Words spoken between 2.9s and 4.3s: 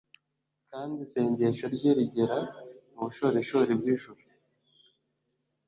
mu bushorishori bw'ijuru